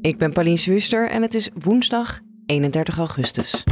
Ik 0.00 0.18
ben 0.18 0.32
Pauline 0.32 0.56
Swuster 0.56 1.10
en 1.10 1.22
het 1.22 1.34
is 1.34 1.50
woensdag 1.62 2.20
31 2.46 2.98
augustus. 2.98 3.64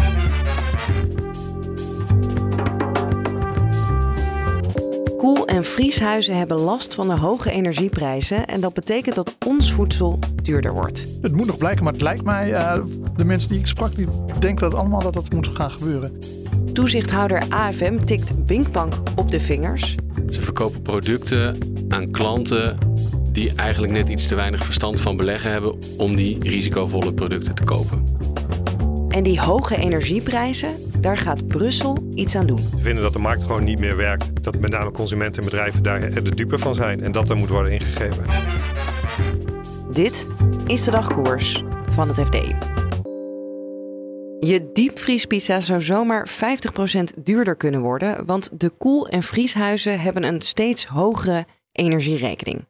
Koel- 5.17 5.47
en 5.47 5.65
vrieshuizen 5.65 6.37
hebben 6.37 6.57
last 6.57 6.95
van 6.95 7.09
de 7.09 7.17
hoge 7.17 7.51
energieprijzen 7.51 8.47
en 8.47 8.61
dat 8.61 8.75
betekent 8.75 9.15
dat 9.15 9.37
ons 9.47 9.73
voedsel 9.73 10.19
duurder 10.43 10.73
wordt. 10.73 11.07
Het 11.23 11.33
moet 11.33 11.47
nog 11.47 11.57
blijken, 11.57 11.85
maar 11.85 11.93
het 11.93 12.03
lijkt 12.03 12.25
mij, 12.25 12.51
uh, 12.51 12.85
de 13.17 13.25
mensen 13.25 13.49
die 13.49 13.59
ik 13.59 13.67
sprak, 13.67 13.97
die 13.97 14.07
denken 14.39 14.71
dat 14.71 14.79
allemaal 14.79 15.03
dat 15.03 15.15
dat 15.15 15.33
moet 15.33 15.49
gaan 15.49 15.71
gebeuren. 15.71 16.21
Toezichthouder 16.73 17.43
AFM 17.49 17.99
tikt 18.05 18.47
Binkbank 18.47 18.95
op 19.17 19.31
de 19.31 19.41
vingers. 19.41 19.95
Ze 20.31 20.43
verkopen 20.43 20.83
producten 20.83 21.59
aan 21.89 22.11
klanten 22.11 22.79
die 23.37 23.53
eigenlijk 23.57 23.93
net 23.93 24.09
iets 24.09 24.27
te 24.27 24.35
weinig 24.35 24.65
verstand 24.65 25.01
van 25.01 25.17
beleggen 25.17 25.51
hebben 25.51 25.79
om 25.97 26.17
die 26.17 26.39
risicovolle 26.41 27.15
producten 27.15 27.55
te 27.55 27.65
kopen. 27.65 28.05
En 29.09 29.23
die 29.23 29.41
hoge 29.41 29.77
energieprijzen, 29.77 30.77
daar 31.01 31.17
gaat 31.17 31.49
Brussel 31.49 31.99
iets 32.15 32.37
aan 32.37 32.47
doen. 32.47 32.69
We 32.77 32.83
vinden 32.83 33.03
dat 33.03 33.13
de 33.13 33.19
markt 33.19 33.45
gewoon 33.45 33.65
niet 33.65 33.79
meer 33.79 33.97
werkt. 33.97 34.45
Dat 34.45 34.59
met 34.59 34.71
name 34.71 34.91
consumenten 34.91 35.43
en 35.43 35.49
bedrijven 35.49 35.83
daar 35.83 36.23
de 36.25 36.35
dupe 36.35 36.59
van 36.59 36.75
zijn 36.75 37.03
en 37.03 37.13
dat 37.13 37.29
er 37.29 37.37
moet 37.37 37.49
worden 37.49 37.73
ingegeven. 37.73 38.25
Dit 39.93 40.29
is 40.67 40.83
de 40.83 40.91
dagkoers 40.91 41.63
van 41.91 42.09
het 42.09 42.19
FD. 42.19 42.35
Je 44.41 44.71
diepvriespizza 44.73 45.61
zou 45.61 45.81
zomaar 45.81 46.29
50% 46.29 47.23
duurder 47.23 47.57
kunnen 47.57 47.81
worden, 47.81 48.27
want 48.27 48.61
de 48.61 48.71
koel- 48.71 49.09
en 49.09 49.23
vrieshuizen 49.23 50.01
hebben 50.01 50.25
een 50.25 50.41
steeds 50.41 50.87
hogere 50.87 51.47
energierekening. 51.73 52.65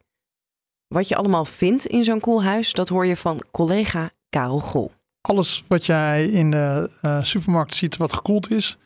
Wat 0.89 1.09
je 1.09 1.17
allemaal 1.17 1.45
vindt 1.45 1.87
in 1.87 2.05
zo'n 2.05 2.21
koelhuis, 2.21 2.73
dat 2.73 2.89
hoor 2.89 3.07
je 3.07 3.17
van 3.17 3.43
collega 3.51 4.11
Karel 4.29 4.61
Gol. 4.61 4.93
Alles 5.21 5.65
wat 5.69 5.87
jij 5.87 6.27
in 6.27 6.51
de 6.51 6.91
uh, 7.03 7.23
supermarkt 7.23 7.75
ziet 7.75 7.97
wat 7.97 8.13
gekoeld 8.13 8.51
is, 8.51 8.79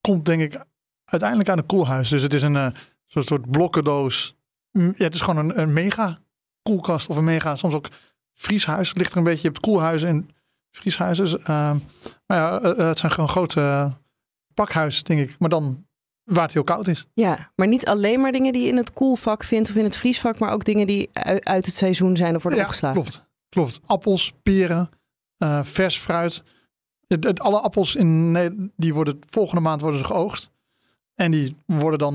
komt 0.00 0.24
denk 0.24 0.40
ik 0.40 0.64
uiteindelijk 1.04 1.48
aan 1.48 1.58
een 1.58 1.66
koelhuis. 1.66 2.08
Dus 2.08 2.22
het 2.22 2.34
is 2.34 2.42
een 2.42 2.54
uh, 2.54 2.68
soort 3.06 3.50
blokkendoos. 3.50 4.36
Ja, 4.70 4.92
het 4.96 5.14
is 5.14 5.20
gewoon 5.20 5.44
een, 5.44 5.60
een 5.60 5.72
mega 5.72 6.18
koelkast 6.62 7.08
of 7.08 7.16
een 7.16 7.24
mega, 7.24 7.56
soms 7.56 7.74
ook 7.74 7.88
vrieshuis. 8.34 8.88
Het 8.88 8.98
ligt 8.98 9.10
er 9.10 9.18
een 9.18 9.24
beetje, 9.24 9.42
je 9.42 9.48
hebt 9.48 9.60
koelhuizen 9.60 10.08
en 10.08 10.30
vrieshuizen. 10.70 11.24
Dus, 11.24 11.42
maar 12.26 12.38
ja, 12.38 12.60
het 12.60 12.98
zijn 12.98 13.12
gewoon 13.12 13.28
grote 13.28 13.92
pakhuis, 14.54 15.02
denk 15.02 15.20
ik. 15.20 15.38
Maar 15.38 15.48
dan 15.48 15.85
waar 16.26 16.42
het 16.42 16.52
heel 16.52 16.64
koud 16.64 16.88
is. 16.88 17.06
Ja, 17.14 17.50
maar 17.54 17.66
niet 17.66 17.86
alleen 17.86 18.20
maar 18.20 18.32
dingen 18.32 18.52
die 18.52 18.62
je 18.62 18.68
in 18.68 18.76
het 18.76 18.92
koelvak 18.92 19.44
vindt 19.44 19.68
of 19.68 19.74
in 19.74 19.84
het 19.84 19.96
vriesvak, 19.96 20.38
maar 20.38 20.52
ook 20.52 20.64
dingen 20.64 20.86
die 20.86 21.08
uit 21.40 21.66
het 21.66 21.74
seizoen 21.74 22.16
zijn 22.16 22.36
of 22.36 22.42
worden 22.42 22.60
ja, 22.60 22.66
opgeslagen. 22.66 23.02
Klopt, 23.02 23.24
klopt. 23.48 23.80
Appels, 23.86 24.32
peren, 24.42 24.90
uh, 25.38 25.60
vers 25.62 25.98
fruit. 25.98 26.42
Het, 27.06 27.24
het, 27.24 27.40
alle 27.40 27.60
appels 27.60 27.94
in 27.94 28.30
nee, 28.30 28.70
die 28.76 28.94
worden 28.94 29.20
volgende 29.28 29.60
maand 29.60 29.80
worden 29.80 30.00
ze 30.00 30.06
geoogst. 30.06 30.50
En 31.14 31.30
die 31.30 31.56
worden 31.66 31.98
dan 31.98 32.14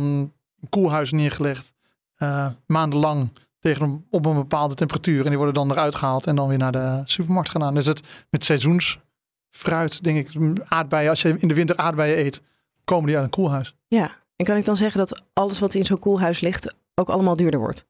in 0.59 0.69
koelhuis 0.69 1.11
neergelegd. 1.11 1.73
Uh, 2.17 2.47
maandenlang 2.65 3.31
tegen 3.59 3.81
een, 3.81 4.05
op 4.09 4.25
een 4.25 4.35
bepaalde 4.35 4.75
temperatuur. 4.75 5.23
En 5.23 5.27
die 5.27 5.37
worden 5.37 5.53
dan 5.53 5.71
eruit 5.71 5.95
gehaald 5.95 6.27
en 6.27 6.35
dan 6.35 6.47
weer 6.47 6.57
naar 6.57 6.71
de 6.71 7.01
supermarkt 7.05 7.49
gedaan. 7.49 7.73
Dus 7.73 7.85
het 7.85 8.01
met 8.29 8.43
seizoensfruit, 8.43 10.03
denk 10.03 10.27
ik, 10.27 10.59
aardbeien. 10.67 11.09
Als 11.09 11.21
je 11.21 11.35
in 11.39 11.47
de 11.47 11.53
winter 11.53 11.77
aardbeien 11.77 12.25
eet, 12.25 12.41
komen 12.83 13.05
die 13.05 13.15
uit 13.15 13.25
een 13.25 13.31
koelhuis. 13.31 13.75
Ja, 13.95 14.11
en 14.35 14.45
kan 14.45 14.57
ik 14.57 14.65
dan 14.65 14.77
zeggen 14.77 14.99
dat 14.99 15.23
alles 15.33 15.59
wat 15.59 15.73
in 15.73 15.85
zo'n 15.85 15.99
koelhuis 15.99 16.39
ligt 16.39 16.75
ook 16.95 17.09
allemaal 17.09 17.35
duurder 17.35 17.59
wordt? 17.59 17.85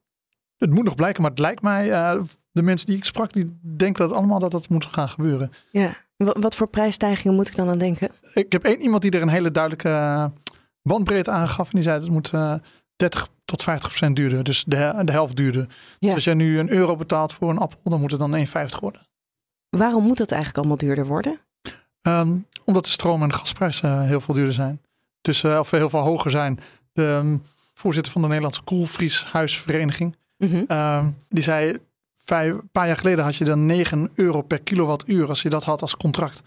Het 0.56 0.70
moet 0.70 0.84
nog 0.84 0.94
blijken, 0.94 1.22
maar 1.22 1.30
het 1.30 1.40
lijkt 1.40 1.62
mij, 1.62 1.88
uh, 1.88 2.22
de 2.50 2.62
mensen 2.62 2.86
die 2.86 2.96
ik 2.96 3.04
sprak, 3.04 3.32
die 3.32 3.58
denken 3.60 4.08
dat 4.08 4.16
allemaal 4.16 4.38
dat 4.38 4.50
dat 4.50 4.68
moet 4.68 4.86
gaan 4.86 5.08
gebeuren. 5.08 5.52
Ja, 5.70 5.96
wat 6.16 6.54
voor 6.54 6.68
prijsstijgingen 6.68 7.34
moet 7.36 7.48
ik 7.48 7.56
dan 7.56 7.68
aan 7.68 7.78
denken? 7.78 8.10
Ik 8.32 8.52
heb 8.52 8.64
één 8.64 8.80
iemand 8.80 9.02
die 9.02 9.10
er 9.10 9.22
een 9.22 9.28
hele 9.28 9.50
duidelijke 9.50 10.30
bandbreedte 10.82 11.30
aan 11.30 11.48
gaf 11.48 11.66
en 11.66 11.72
die 11.74 11.82
zei 11.82 11.94
dat 11.94 12.04
het 12.04 12.14
moet 12.14 12.32
uh, 12.32 12.54
30 12.96 13.28
tot 13.44 13.62
50 13.62 13.88
procent 13.88 14.16
duurder, 14.16 14.44
dus 14.44 14.64
de, 14.64 15.02
de 15.04 15.12
helft 15.12 15.36
duurder. 15.36 15.60
Ja. 15.60 15.68
Dus 15.98 16.14
als 16.14 16.24
jij 16.24 16.34
nu 16.34 16.58
een 16.58 16.70
euro 16.70 16.96
betaalt 16.96 17.32
voor 17.32 17.50
een 17.50 17.58
appel, 17.58 17.90
dan 17.90 18.00
moet 18.00 18.10
het 18.10 18.20
dan 18.20 18.46
1,50 18.46 18.78
worden. 18.80 19.06
Waarom 19.68 20.04
moet 20.04 20.16
dat 20.16 20.30
eigenlijk 20.30 20.58
allemaal 20.58 20.86
duurder 20.86 21.06
worden? 21.06 21.40
Um, 22.02 22.46
omdat 22.64 22.84
de 22.84 22.90
stroom- 22.90 23.22
en 23.22 23.28
de 23.28 23.34
gasprijzen 23.34 24.06
heel 24.06 24.20
veel 24.20 24.34
duurder 24.34 24.54
zijn. 24.54 24.80
Dus 25.22 25.42
uh, 25.42 25.58
of 25.58 25.70
heel 25.70 25.88
veel 25.88 26.00
hoger 26.00 26.30
zijn. 26.30 26.58
De 26.92 27.02
um, 27.02 27.42
voorzitter 27.74 28.12
van 28.12 28.20
de 28.20 28.26
Nederlandse 28.26 28.62
Koelvrieshuisvereniging. 28.62 30.16
Mm 30.38 30.48
-hmm. 30.50 30.76
um, 30.76 31.16
die 31.28 31.42
zei, 31.42 31.78
vijf, 32.24 32.52
een 32.52 32.68
paar 32.72 32.86
jaar 32.86 32.96
geleden 32.96 33.24
had 33.24 33.36
je 33.36 33.44
dan 33.44 33.66
9 33.66 34.10
euro 34.14 34.42
per 34.42 34.62
kilowattuur 34.62 35.28
als 35.28 35.42
je 35.42 35.48
dat 35.48 35.64
had 35.64 35.80
als 35.80 35.96
contract. 35.96 36.42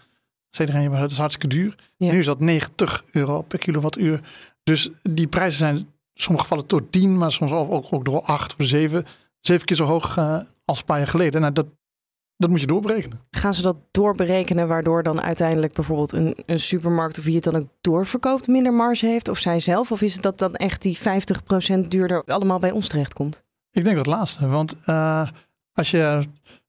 Zei 0.50 0.68
iedereen, 0.68 1.00
dat 1.00 1.10
is 1.10 1.16
hartstikke 1.16 1.56
duur. 1.56 1.76
Ja. 1.96 2.12
Nu 2.12 2.18
is 2.18 2.26
dat 2.26 2.40
90 2.40 3.04
euro 3.12 3.42
per 3.42 3.58
kilowattuur. 3.58 4.20
Dus 4.62 4.90
die 5.02 5.26
prijzen 5.26 5.58
zijn 5.58 5.76
in 5.76 5.88
sommige 6.14 6.44
gevallen 6.44 6.68
door 6.68 6.90
10, 6.90 7.18
maar 7.18 7.32
soms 7.32 7.50
ook, 7.50 7.92
ook 7.92 8.04
door 8.04 8.22
8 8.22 8.54
of 8.58 8.66
7. 8.66 9.04
Zeven 9.40 9.66
keer 9.66 9.76
zo 9.76 9.84
hoog 9.84 10.16
uh, 10.16 10.40
als 10.64 10.78
een 10.78 10.84
paar 10.84 10.98
jaar 10.98 11.08
geleden. 11.08 11.40
Nou, 11.40 11.52
dat, 11.52 11.66
dat 12.36 12.50
moet 12.50 12.60
je 12.60 12.66
doorberekenen. 12.66 13.20
Gaan 13.30 13.54
ze 13.54 13.62
dat 13.62 13.76
doorberekenen 13.90 14.68
waardoor 14.68 15.02
dan 15.02 15.22
uiteindelijk 15.22 15.72
bijvoorbeeld 15.72 16.12
een, 16.12 16.36
een 16.46 16.60
supermarkt 16.60 17.18
of 17.18 17.24
wie 17.24 17.34
het 17.34 17.44
dan 17.44 17.56
ook 17.56 17.68
doorverkoopt 17.80 18.46
minder 18.46 18.72
marge 18.72 19.06
heeft? 19.06 19.28
Of 19.28 19.38
zij 19.38 19.60
zelf? 19.60 19.92
Of 19.92 20.02
is 20.02 20.14
het 20.14 20.22
dat 20.22 20.38
dan 20.38 20.54
echt 20.54 20.82
die 20.82 20.98
50% 20.98 21.88
duurder 21.88 22.24
allemaal 22.24 22.58
bij 22.58 22.70
ons 22.70 22.88
terechtkomt? 22.88 23.44
Ik 23.70 23.84
denk 23.84 23.96
dat 23.96 24.06
laatste. 24.06 24.48
Want 24.48 24.76
uh, 24.86 25.28
als 25.72 25.90
je 25.90 26.28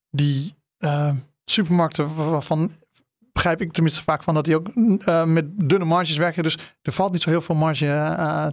die 0.10 0.54
uh, 0.80 1.16
supermarkten 1.46 2.16
waarvan 2.16 2.72
begrijp 3.32 3.62
ik 3.62 3.72
tenminste 3.72 4.04
vaak 4.04 4.24
van 4.24 4.34
dat 4.34 4.46
die 4.46 4.56
ook 4.56 4.68
uh, 4.76 5.24
met 5.24 5.46
dunne 5.70 5.86
marges 5.86 6.18
werken. 6.18 6.44
Dus 6.44 6.58
er 6.82 6.92
valt 6.92 7.12
niet 7.12 7.22
zo 7.22 7.30
heel 7.30 7.42
veel 7.42 7.56
marge 7.56 7.86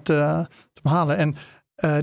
te, 0.03 0.47
te, 0.73 0.81
behalen. 0.83 1.17
En 1.17 1.37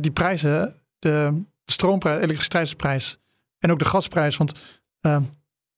die 0.01 0.11
prijzen, 0.11 0.75
de, 0.99 1.43
stroomprijs, 1.65 2.21
elektriciteitsprijs 2.21 3.19
en 3.59 3.71
ook 3.71 3.79
de 3.79 3.85
gasprijs. 3.85 4.37
Want 4.37 4.51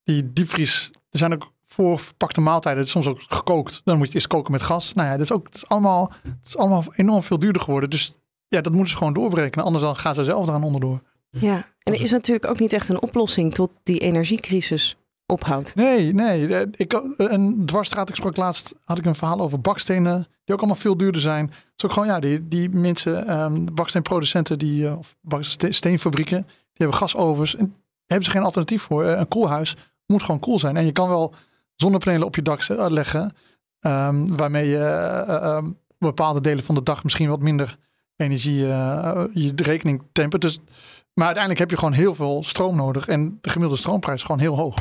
die 0.03 0.33
diepvries, 0.33 0.91
er 1.09 1.17
zijn 1.17 1.33
ook 1.33 1.51
voor 1.65 1.99
verpakte 1.99 2.41
maaltijden, 2.41 2.87
soms 2.87 3.07
ook 3.07 3.21
gekookt. 3.27 3.81
Dan 3.83 3.97
moet 3.97 4.01
je 4.01 4.05
het 4.05 4.15
eerst 4.15 4.27
koken 4.27 4.51
met 4.51 4.61
gas. 4.61 4.93
Nou 4.93 5.07
ja, 5.07 5.13
dat 5.13 5.21
is 5.21 5.31
ook 5.31 5.45
dat 5.45 5.55
is 5.55 5.67
allemaal, 5.67 6.11
dat 6.23 6.33
is 6.45 6.57
allemaal 6.57 6.83
enorm 6.95 7.23
veel 7.23 7.39
duurder 7.39 7.61
geworden. 7.61 7.89
Dus 7.89 8.13
ja, 8.47 8.61
dat 8.61 8.71
moeten 8.73 8.91
ze 8.91 8.97
gewoon 8.97 9.13
doorberekenen. 9.13 9.65
Anders 9.65 9.83
dan 9.83 9.95
gaan 9.95 10.13
ze 10.13 10.23
zelf 10.23 10.47
eraan 10.47 10.63
onderdoor. 10.63 11.01
Ja, 11.29 11.67
en 11.83 11.93
er 11.93 12.01
is 12.01 12.11
natuurlijk 12.11 12.45
ook 12.45 12.59
niet 12.59 12.73
echt 12.73 12.89
een 12.89 13.01
oplossing 13.01 13.53
tot 13.53 13.69
die 13.83 13.99
energiecrisis 13.99 14.97
ophoudt. 15.25 15.75
Nee, 15.75 16.13
nee. 16.13 16.67
Ik, 16.71 17.01
een 17.17 17.65
dwarsstraat, 17.65 18.09
ik 18.09 18.15
sprak 18.15 18.37
laatst, 18.37 18.75
had 18.83 18.97
ik 18.97 19.05
een 19.05 19.15
verhaal 19.15 19.39
over 19.39 19.61
bakstenen, 19.61 20.27
die 20.43 20.53
ook 20.53 20.59
allemaal 20.59 20.81
veel 20.81 20.97
duurder 20.97 21.21
zijn. 21.21 21.45
Het 21.45 21.73
is 21.75 21.85
ook 21.85 21.91
gewoon, 21.91 22.07
ja, 22.07 22.19
die, 22.19 22.47
die 22.47 22.69
mensen, 22.69 23.41
um, 23.41 23.73
baksteenproducenten, 23.73 24.57
die, 24.57 24.97
of 24.97 25.15
baksteenfabrieken, 25.21 26.41
die 26.45 26.55
hebben 26.73 26.97
gasovens. 26.97 27.55
En 27.55 27.75
hebben 28.05 28.25
ze 28.25 28.31
geen 28.31 28.43
alternatief 28.43 28.81
voor. 28.81 29.05
Een 29.05 29.27
koelhuis 29.27 29.75
moet 30.05 30.23
gewoon 30.23 30.39
koel 30.39 30.59
zijn. 30.59 30.77
En 30.77 30.85
je 30.85 30.91
kan 30.91 31.09
wel 31.09 31.33
zonnepanelen 31.75 32.27
op 32.27 32.35
je 32.35 32.41
dak 32.41 32.67
leggen, 32.67 33.35
um, 33.79 34.35
waarmee 34.35 34.69
je 34.69 35.25
uh, 35.27 35.55
um, 35.55 35.77
bepaalde 35.97 36.41
delen 36.41 36.63
van 36.63 36.75
de 36.75 36.83
dag 36.83 37.03
misschien 37.03 37.29
wat 37.29 37.41
minder 37.41 37.77
energie 38.15 38.65
uh, 38.65 39.23
je 39.33 39.51
rekening 39.55 40.01
tempert. 40.11 40.41
Dus, 40.41 40.59
maar 41.13 41.25
uiteindelijk 41.25 41.59
heb 41.59 41.69
je 41.69 41.77
gewoon 41.77 41.93
heel 41.93 42.15
veel 42.15 42.43
stroom 42.43 42.75
nodig 42.75 43.07
en 43.07 43.37
de 43.41 43.49
gemiddelde 43.49 43.81
stroomprijs 43.81 44.19
is 44.19 44.25
gewoon 44.25 44.41
heel 44.41 44.55
hoog. 44.55 44.75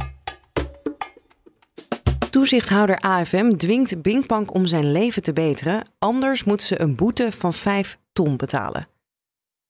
Toezichthouder 2.30 2.98
AFM 2.98 3.50
dwingt 3.50 4.02
Binkbank 4.02 4.54
om 4.54 4.66
zijn 4.66 4.92
leven 4.92 5.22
te 5.22 5.32
beteren, 5.32 5.88
anders 5.98 6.44
moet 6.44 6.62
ze 6.62 6.80
een 6.80 6.96
boete 6.96 7.32
van 7.32 7.52
5 7.52 7.98
ton 8.12 8.36
betalen. 8.36 8.88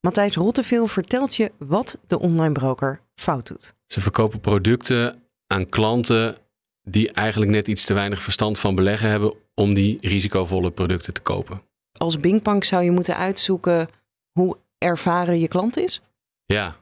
Matthijs 0.01 0.37
Rotteveel 0.37 0.87
vertelt 0.87 1.37
je 1.37 1.53
wat 1.59 1.99
de 2.07 2.19
online 2.19 2.53
broker 2.53 3.01
fout 3.15 3.47
doet. 3.47 3.75
Ze 3.87 4.01
verkopen 4.01 4.41
producten 4.41 5.23
aan 5.47 5.69
klanten 5.69 6.37
die 6.83 7.13
eigenlijk 7.13 7.51
net 7.51 7.69
iets 7.69 7.85
te 7.85 7.95
weinig 7.95 8.23
verstand 8.23 8.59
van 8.59 8.75
beleggen 8.75 9.09
hebben 9.09 9.35
om 9.55 9.75
die 9.75 9.99
risicovolle 10.01 10.71
producten 10.71 11.13
te 11.13 11.21
kopen. 11.21 11.63
Als 11.93 12.21
Binkbank 12.21 12.65
zou 12.65 12.85
je 12.85 12.91
moeten 12.91 13.17
uitzoeken 13.17 13.89
hoe 14.33 14.57
ervaren 14.79 15.41
je 15.41 15.49
klant 15.49 15.77
is? 15.77 16.01
Ja, 16.45 16.77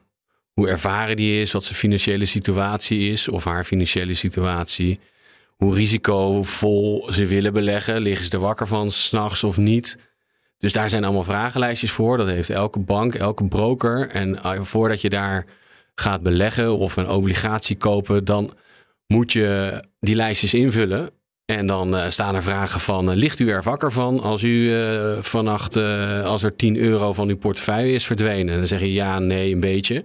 hoe 0.52 0.68
ervaren 0.68 1.16
die 1.16 1.40
is, 1.40 1.52
wat 1.52 1.64
zijn 1.64 1.78
financiële 1.78 2.24
situatie 2.24 3.10
is 3.10 3.28
of 3.28 3.44
haar 3.44 3.64
financiële 3.64 4.14
situatie. 4.14 5.00
Hoe 5.56 5.74
risicovol 5.74 7.08
ze 7.12 7.26
willen 7.26 7.52
beleggen. 7.52 8.00
Liggen 8.00 8.24
ze 8.24 8.30
er 8.30 8.38
wakker 8.38 8.66
van 8.66 8.90
s'nachts 8.90 9.44
of 9.44 9.56
niet? 9.56 9.98
Dus 10.58 10.72
daar 10.72 10.90
zijn 10.90 11.04
allemaal 11.04 11.24
vragenlijstjes 11.24 11.90
voor. 11.90 12.16
Dat 12.16 12.26
heeft 12.26 12.50
elke 12.50 12.78
bank, 12.78 13.14
elke 13.14 13.44
broker. 13.44 14.08
En 14.08 14.42
eh, 14.42 14.60
voordat 14.62 15.00
je 15.00 15.08
daar 15.08 15.46
gaat 15.94 16.22
beleggen 16.22 16.76
of 16.78 16.96
een 16.96 17.08
obligatie 17.08 17.76
kopen, 17.76 18.24
dan 18.24 18.50
moet 19.06 19.32
je 19.32 19.80
die 20.00 20.14
lijstjes 20.14 20.54
invullen. 20.54 21.10
En 21.44 21.66
dan 21.66 21.94
uh, 21.94 22.04
staan 22.08 22.34
er 22.34 22.42
vragen 22.42 22.80
van, 22.80 23.10
uh, 23.10 23.16
ligt 23.16 23.38
u 23.38 23.50
er 23.50 23.62
wakker 23.62 23.92
van 23.92 24.20
als 24.20 24.42
u 24.42 24.70
uh, 24.72 26.24
als 26.24 26.42
er 26.42 26.56
10 26.56 26.76
euro 26.76 27.12
van 27.12 27.28
uw 27.28 27.36
portefeuille 27.36 27.92
is 27.92 28.06
verdwenen? 28.06 28.52
En 28.52 28.58
dan 28.58 28.66
zeg 28.66 28.80
je 28.80 28.92
ja, 28.92 29.18
nee, 29.18 29.52
een 29.52 29.60
beetje. 29.60 30.04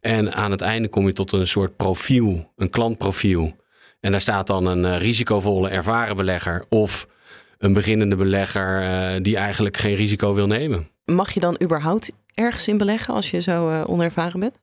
En 0.00 0.34
aan 0.34 0.50
het 0.50 0.60
einde 0.60 0.88
kom 0.88 1.06
je 1.06 1.12
tot 1.12 1.32
een 1.32 1.46
soort 1.46 1.76
profiel, 1.76 2.52
een 2.56 2.70
klantprofiel. 2.70 3.56
En 4.00 4.10
daar 4.10 4.20
staat 4.20 4.46
dan 4.46 4.66
een 4.66 4.98
risicovolle 4.98 5.68
ervaren 5.68 6.16
belegger 6.16 6.64
of 6.68 7.08
een 7.58 7.72
beginnende 7.72 8.16
belegger 8.16 9.22
die 9.22 9.36
eigenlijk 9.36 9.76
geen 9.76 9.94
risico 9.94 10.34
wil 10.34 10.46
nemen. 10.46 10.88
Mag 11.04 11.30
je 11.30 11.40
dan 11.40 11.56
überhaupt 11.62 12.12
ergens 12.34 12.68
in 12.68 12.78
beleggen 12.78 13.14
als 13.14 13.30
je 13.30 13.40
zo 13.40 13.82
onervaren 13.82 14.40
bent? 14.40 14.58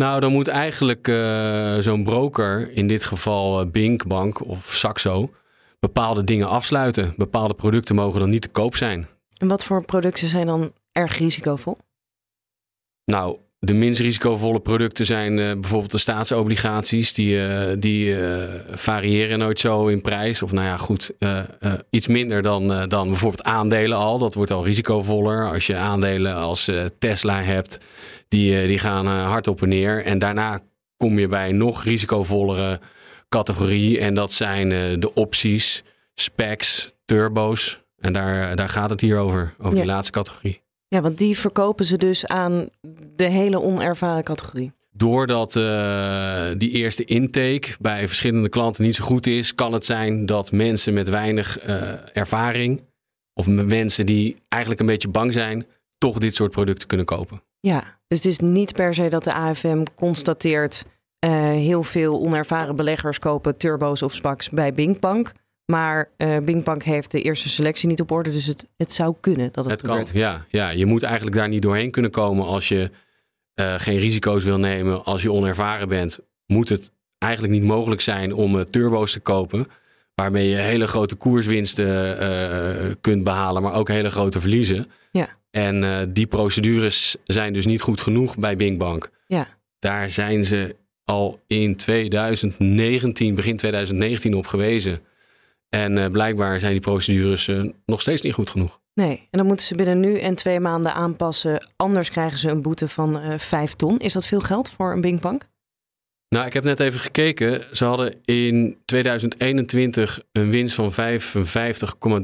Nou, 0.00 0.20
dan 0.20 0.32
moet 0.32 0.48
eigenlijk 0.48 1.08
uh, 1.08 1.76
zo'n 1.78 2.04
broker, 2.04 2.70
in 2.72 2.88
dit 2.88 3.04
geval 3.04 3.60
uh, 3.60 3.70
Bink 3.70 4.06
Bank 4.06 4.48
of 4.48 4.74
Saxo, 4.74 5.30
bepaalde 5.78 6.24
dingen 6.24 6.48
afsluiten. 6.48 7.14
Bepaalde 7.16 7.54
producten 7.54 7.94
mogen 7.94 8.20
dan 8.20 8.30
niet 8.30 8.42
te 8.42 8.48
koop 8.48 8.76
zijn. 8.76 9.08
En 9.38 9.48
wat 9.48 9.64
voor 9.64 9.84
producten 9.84 10.28
zijn 10.28 10.46
dan 10.46 10.72
erg 10.92 11.18
risicovol? 11.18 11.78
Nou, 13.04 13.38
de 13.62 13.74
minst 13.74 14.00
risicovolle 14.00 14.60
producten 14.60 15.06
zijn 15.06 15.38
uh, 15.38 15.52
bijvoorbeeld 15.52 15.92
de 15.92 15.98
staatsobligaties. 15.98 17.12
Die, 17.12 17.38
die 17.78 18.16
variëren 18.70 19.38
nooit 19.38 19.60
zo 19.60 19.86
in 19.86 20.00
prijs. 20.00 20.42
Of 20.42 20.52
nou 20.52 20.66
ja, 20.66 20.76
goed, 20.76 21.10
iets 21.90 22.06
minder 22.06 22.42
dan, 22.42 22.88
dan 22.88 23.08
bijvoorbeeld 23.08 23.42
aandelen 23.42 23.98
al. 23.98 24.18
Dat 24.18 24.34
wordt 24.34 24.50
al 24.50 24.64
risicovoller. 24.64 25.50
Als 25.52 25.66
je 25.66 25.76
aandelen 25.76 26.34
als 26.34 26.70
Tesla 26.98 27.42
hebt, 27.42 27.78
die, 28.28 28.66
die 28.66 28.78
gaan 28.78 29.06
hard 29.06 29.48
op 29.48 29.62
en 29.62 29.68
neer. 29.68 30.04
En 30.04 30.18
daarna 30.18 30.60
kom 30.96 31.18
je 31.18 31.28
bij 31.28 31.48
een 31.48 31.56
nog 31.56 31.84
risicovollere 31.84 32.80
categorie. 33.28 33.98
En 33.98 34.14
dat 34.14 34.32
zijn 34.32 34.68
de 35.00 35.14
opties, 35.14 35.82
specs, 36.14 36.90
turbo's. 37.04 37.80
En 37.98 38.12
daar, 38.12 38.56
daar 38.56 38.68
gaat 38.68 38.90
het 38.90 39.00
hier 39.00 39.18
over, 39.18 39.54
over 39.58 39.72
Ja. 39.72 39.82
die 39.82 39.90
laatste 39.90 40.12
categorie. 40.12 40.62
Ja, 40.94 41.00
want 41.00 41.18
die 41.18 41.38
verkopen 41.38 41.84
ze 41.84 41.96
dus 41.96 42.26
aan 42.26 42.68
de 43.16 43.24
hele 43.24 43.60
onervaren 43.60 44.24
categorie. 44.24 44.72
Doordat 44.92 45.56
eh, 45.56 46.46
die 46.56 46.70
eerste 46.70 47.04
intake 47.04 47.68
bij 47.80 48.06
verschillende 48.06 48.48
klanten 48.48 48.84
niet 48.84 48.94
zo 48.94 49.04
goed 49.04 49.26
is, 49.26 49.54
kan 49.54 49.72
het 49.72 49.84
zijn 49.84 50.26
dat 50.26 50.52
mensen 50.52 50.94
met 50.94 51.08
weinig 51.08 51.58
eh, 51.58 51.92
ervaring 52.12 52.82
of 53.34 53.46
mensen 53.46 54.06
die 54.06 54.36
eigenlijk 54.48 54.80
een 54.82 54.86
beetje 54.86 55.08
bang 55.08 55.32
zijn, 55.32 55.66
toch 55.98 56.18
dit 56.18 56.34
soort 56.34 56.50
producten 56.50 56.88
kunnen 56.88 57.06
kopen. 57.06 57.42
Ja, 57.60 57.98
dus 58.06 58.18
het 58.18 58.26
is 58.26 58.38
niet 58.38 58.72
per 58.72 58.94
se 58.94 59.08
dat 59.08 59.24
de 59.24 59.32
AFM 59.32 59.82
constateert... 59.94 60.84
eh, 61.18 61.30
heel 61.40 61.82
veel 61.82 62.20
onervaren 62.20 62.76
beleggers 62.76 63.18
kopen 63.18 63.56
turbo's 63.56 64.02
of 64.02 64.14
SPACs 64.14 64.48
bij 64.48 64.74
Binkbank. 64.74 65.32
Maar 65.70 66.10
eh 66.16 66.36
Binkbank 66.38 66.82
heeft 66.82 67.10
de 67.10 67.22
eerste 67.22 67.48
selectie 67.48 67.88
niet 67.88 68.00
op 68.00 68.10
orde. 68.10 68.30
Dus 68.30 68.46
het, 68.46 68.68
het 68.76 68.92
zou 68.92 69.14
kunnen 69.20 69.48
dat 69.52 69.64
het, 69.64 69.72
Het 69.72 69.82
kan, 69.82 69.96
gebeurt. 69.96 70.16
ja, 70.16 70.44
ja. 70.48 70.68
Je 70.68 70.86
moet 70.86 71.02
eigenlijk 71.02 71.36
daar 71.36 71.48
niet 71.48 71.62
doorheen 71.62 71.90
kunnen 71.90 72.10
komen 72.10 72.46
als 72.46 72.68
je 72.68 72.90
eh, 73.54 73.74
geen 73.78 73.98
risico's 73.98 74.44
wil 74.44 74.58
nemen. 74.58 75.04
Als 75.04 75.22
je 75.22 75.32
onervaren 75.32 75.88
bent, 75.88 76.18
moet 76.46 76.68
het 76.68 76.92
eigenlijk 77.18 77.52
niet 77.52 77.62
mogelijk 77.62 78.00
zijn 78.00 78.34
om 78.34 78.58
eh, 78.58 78.64
turbo's 78.64 79.12
te 79.12 79.20
kopen. 79.20 79.66
Waarmee 80.14 80.48
je 80.48 80.56
hele 80.56 80.86
grote 80.86 81.14
koerswinsten 81.14 82.98
kunt 83.00 83.24
behalen, 83.24 83.62
maar 83.62 83.74
ook 83.74 83.88
hele 83.88 84.10
grote 84.10 84.40
verliezen. 84.40 84.90
Ja. 85.12 85.28
En 85.50 86.08
die 86.12 86.26
procedures 86.26 87.16
zijn 87.24 87.52
dus 87.52 87.66
niet 87.66 87.80
goed 87.80 88.00
genoeg 88.00 88.36
bij 88.36 88.56
Binkbank. 88.56 89.10
Ja. 89.26 89.48
Daar 89.78 90.10
zijn 90.10 90.44
ze 90.44 90.76
al 91.04 91.40
in 91.46 91.76
2019, 91.76 93.34
begin 93.34 93.56
2019 93.56 94.34
op 94.34 94.46
gewezen. 94.46 95.00
En 95.70 95.98
eh, 95.98 96.10
blijkbaar 96.10 96.60
zijn 96.60 96.72
die 96.72 96.80
procedures 96.80 97.48
eh, 97.48 97.64
nog 97.86 98.00
steeds 98.00 98.22
niet 98.22 98.34
goed 98.34 98.50
genoeg. 98.50 98.80
Nee, 98.94 99.16
en 99.30 99.38
dan 99.38 99.46
moeten 99.46 99.66
ze 99.66 99.74
binnen 99.74 100.00
nu 100.00 100.18
en 100.18 100.34
twee 100.34 100.60
maanden 100.60 100.94
aanpassen. 100.94 101.66
Anders 101.76 102.10
krijgen 102.10 102.38
ze 102.38 102.50
een 102.50 102.62
boete 102.62 102.88
van 102.88 103.18
eh 103.18 103.38
5 103.38 103.74
ton. 103.74 103.98
Is 103.98 104.12
dat 104.12 104.26
veel 104.26 104.40
geld 104.40 104.68
voor 104.68 104.92
een 104.92 105.00
Binkbank? 105.00 105.48
Nou, 106.28 106.46
ik 106.46 106.52
heb 106.52 106.64
net 106.64 106.80
even 106.80 107.00
gekeken. 107.00 107.76
Ze 107.76 107.84
hadden 107.84 108.14
in 108.24 108.78
2021 108.84 110.22
een 110.32 110.50
winst 110.50 110.74
van 110.74 110.92
55,3 110.92 110.98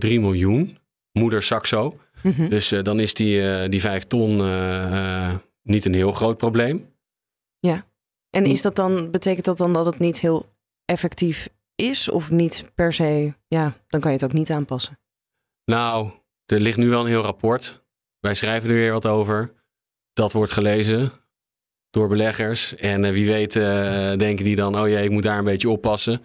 miljoen. 0.00 0.78
Moeder 1.12 1.42
Saxo. 1.42 1.98
Mhm. 2.22 2.48
Dus 2.48 2.68
dan 2.82 3.00
is 3.00 3.14
die, 3.14 3.68
die 3.68 3.80
5 3.80 4.04
ton 4.04 4.36
niet 5.62 5.84
een 5.84 5.94
heel 5.94 6.12
groot 6.12 6.36
probleem. 6.36 6.86
En 8.36 8.44
is 8.44 8.62
dat 8.62 8.76
dan, 8.76 9.10
betekent 9.10 9.44
dat 9.44 9.58
dan 9.58 9.72
dat 9.72 9.86
het 9.86 9.98
niet 9.98 10.20
heel 10.20 10.46
effectief 10.84 11.48
is? 11.76 12.10
Of 12.10 12.30
niet 12.30 12.64
per 12.74 12.92
se, 12.92 13.34
ja, 13.48 13.76
dan 13.88 14.00
kan 14.00 14.10
je 14.10 14.16
het 14.16 14.26
ook 14.26 14.32
niet 14.32 14.50
aanpassen. 14.50 14.98
Nou, 15.64 16.10
er 16.46 16.60
ligt 16.60 16.76
nu 16.76 16.88
wel 16.88 17.00
een 17.00 17.06
heel 17.06 17.22
rapport. 17.22 17.84
Wij 18.20 18.34
schrijven 18.34 18.70
er 18.70 18.76
weer 18.76 18.92
wat 18.92 19.06
over. 19.06 19.52
Dat 20.12 20.32
wordt 20.32 20.52
gelezen 20.52 21.12
door 21.90 22.08
beleggers. 22.08 22.74
En 22.74 23.04
eh, 23.04 23.12
wie 23.12 23.26
weet 23.26 23.56
eh, 23.56 24.16
denken 24.16 24.44
die 24.44 24.56
dan, 24.56 24.78
oh 24.78 24.88
jee, 24.88 25.04
ik 25.04 25.10
moet 25.10 25.22
daar 25.22 25.38
een 25.38 25.44
beetje 25.44 25.70
oppassen. 25.70 26.22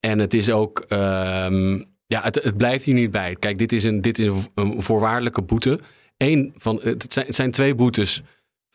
En 0.00 0.18
het 0.18 0.34
is 0.34 0.50
ook, 0.50 0.78
ehm, 0.88 1.82
ja, 2.06 2.22
het, 2.22 2.34
het 2.42 2.56
blijft 2.56 2.84
hier 2.84 2.94
niet 2.94 3.10
bij. 3.10 3.34
Kijk, 3.34 3.58
dit 3.58 3.72
is 3.72 3.84
een, 3.84 4.00
dit 4.00 4.18
is 4.18 4.46
een 4.54 4.82
voorwaardelijke 4.82 5.42
boete. 5.42 5.80
Eén 6.16 6.54
van, 6.56 6.80
het, 6.82 7.12
zijn, 7.12 7.26
het 7.26 7.34
zijn 7.34 7.50
twee 7.50 7.74
boetes. 7.74 8.22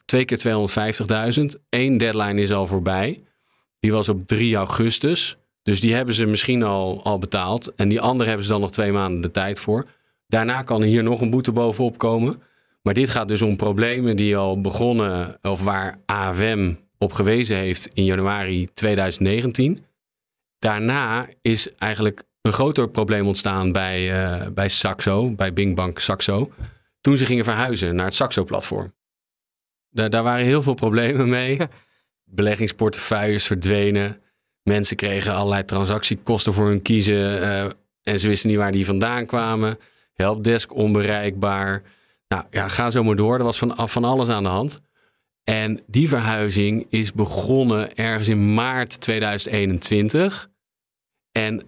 Twee 0.05 0.25
keer 0.25 0.67
250.000. 1.39 1.45
Eén 1.69 1.97
deadline 1.97 2.41
is 2.41 2.51
al 2.51 2.67
voorbij. 2.67 3.23
Die 3.79 3.91
was 3.91 4.09
op 4.09 4.27
3 4.27 4.55
augustus. 4.55 5.37
Dus 5.63 5.81
die 5.81 5.93
hebben 5.93 6.13
ze 6.13 6.25
misschien 6.25 6.63
al, 6.63 7.03
al 7.03 7.17
betaald. 7.17 7.75
En 7.75 7.89
die 7.89 8.01
andere 8.01 8.27
hebben 8.27 8.45
ze 8.45 8.51
dan 8.51 8.61
nog 8.61 8.71
twee 8.71 8.91
maanden 8.91 9.21
de 9.21 9.31
tijd 9.31 9.59
voor. 9.59 9.85
Daarna 10.27 10.61
kan 10.61 10.81
er 10.81 10.87
hier 10.87 11.03
nog 11.03 11.21
een 11.21 11.29
boete 11.29 11.51
bovenop 11.51 11.97
komen. 11.97 12.41
Maar 12.81 12.93
dit 12.93 13.09
gaat 13.09 13.27
dus 13.27 13.41
om 13.41 13.55
problemen 13.55 14.15
die 14.15 14.37
al 14.37 14.61
begonnen, 14.61 15.37
of 15.41 15.63
waar 15.63 15.99
AFM 16.05 16.73
op 16.97 17.13
gewezen 17.13 17.57
heeft 17.57 17.87
in 17.93 18.05
januari 18.05 18.69
2019. 18.73 19.85
Daarna 20.59 21.27
is 21.41 21.73
eigenlijk 21.75 22.23
een 22.41 22.53
groter 22.53 22.89
probleem 22.89 23.27
ontstaan 23.27 23.71
bij, 23.71 24.23
eh, 24.23 24.47
bij 24.47 24.69
Saxo, 24.69 25.31
bij 25.31 25.53
Bingbank 25.53 25.99
Saxo, 25.99 26.51
toen 27.01 27.17
ze 27.17 27.25
gingen 27.25 27.43
verhuizen 27.43 27.95
naar 27.95 28.05
het 28.05 28.13
Saxo-platform. 28.15 28.93
Daar, 29.89 30.09
daar 30.09 30.23
waren 30.23 30.45
heel 30.45 30.61
veel 30.61 30.73
problemen 30.73 31.29
mee. 31.29 31.57
Beleggingsportefeuilles 32.23 33.45
verdwenen. 33.45 34.21
Mensen 34.63 34.95
kregen 34.95 35.33
allerlei 35.33 35.65
transactiekosten 35.65 36.53
voor 36.53 36.67
hun 36.67 36.81
kiezen. 36.81 37.41
eh, 37.41 37.69
en 38.03 38.19
ze 38.19 38.27
wisten 38.27 38.49
niet 38.49 38.57
waar 38.57 38.71
die 38.71 38.85
vandaan 38.85 39.25
kwamen. 39.25 39.79
Helpdesk 40.13 40.75
onbereikbaar. 40.75 41.83
Nou 42.27 42.43
ja, 42.49 42.67
ga 42.67 42.91
zo 42.91 43.03
maar 43.03 43.15
door. 43.15 43.37
Er 43.37 43.43
was 43.43 43.57
van, 43.57 43.89
van 43.89 44.03
alles 44.03 44.27
aan 44.27 44.43
de 44.43 44.49
hand. 44.49 44.81
En 45.43 45.79
die 45.87 46.07
verhuizing 46.07 46.85
is 46.89 47.13
begonnen 47.13 47.95
ergens 47.95 48.27
in 48.27 48.53
maart 48.53 49.01
2021. 49.01 50.49
En 51.31 51.63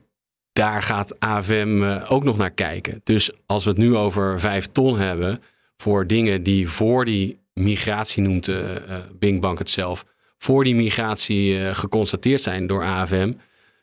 daar 0.54 0.82
gaat 0.82 1.20
AFM 1.20 1.84
eh, 1.84 2.12
ook 2.12 2.24
nog 2.24 2.38
naar 2.38 2.52
kijken. 2.52 3.02
Dus 3.04 3.32
als 3.46 3.64
we 3.64 3.70
het 3.70 3.80
nu 3.80 3.96
over 3.96 4.40
vijf 4.40 4.68
ton 4.72 4.98
hebben 4.98 5.42
voor 5.78 6.08
dingen 6.08 6.44
die 6.44 6.70
voor 6.70 7.06
die 7.06 7.40
migratie 7.54 8.24
noemt 8.24 8.48
eh, 8.48 8.62
Bingbank 9.20 9.60
het 9.60 9.70
zelf, 9.70 10.06
voor 10.44 10.64
die 10.64 10.76
migratie 10.76 11.60
eh, 11.60 11.76
geconstateerd 11.76 12.42
zijn 12.42 12.68
door 12.68 12.84
AFM, 12.84 13.34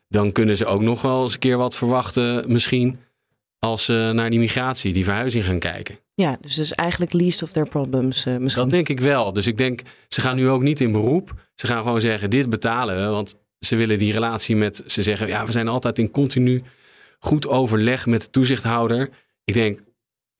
dan 0.08 0.32
kunnen 0.32 0.56
ze 0.56 0.66
ook 0.66 0.80
nog 0.80 1.02
wel 1.02 1.22
eens 1.22 1.32
een 1.32 1.38
keer 1.38 1.56
wat 1.56 1.76
verwachten, 1.76 2.52
misschien, 2.52 2.98
als 3.58 3.84
ze 3.84 4.10
naar 4.14 4.30
die 4.30 4.38
migratie, 4.38 4.92
die 4.92 5.04
verhuizing 5.04 5.44
gaan 5.44 5.58
kijken. 5.58 5.98
Ja, 6.14 6.38
dus 6.40 6.54
dus 6.54 6.72
eigenlijk 6.74 7.12
least 7.12 7.42
of 7.42 7.52
their 7.52 7.68
problems 7.68 8.26
eh, 8.26 8.36
misschien. 8.36 8.62
Dat 8.62 8.72
denk 8.72 8.88
ik 8.88 9.00
wel. 9.00 9.32
Dus 9.32 9.46
ik 9.46 9.56
denk, 9.56 9.80
ze 10.08 10.20
gaan 10.20 10.36
nu 10.36 10.48
ook 10.48 10.62
niet 10.62 10.80
in 10.80 10.92
beroep. 10.92 11.34
Ze 11.54 11.66
gaan 11.66 11.82
gewoon 11.82 12.00
zeggen, 12.00 12.30
dit 12.30 12.50
betalen 12.50 12.96
we. 12.96 13.10
Want 13.10 13.36
ze 13.58 13.76
willen 13.76 13.98
die 13.98 14.12
relatie 14.12 14.56
met, 14.56 14.82
ze 14.86 15.02
zeggen, 15.02 15.28
ja, 15.28 15.46
we 15.46 15.52
zijn 15.52 15.68
altijd 15.68 15.98
in 15.98 16.10
continu 16.10 16.62
goed 17.18 17.48
overleg 17.48 18.06
met 18.06 18.20
de 18.20 18.30
toezichthouder. 18.30 19.10
Ik 19.44 19.54
denk, 19.54 19.82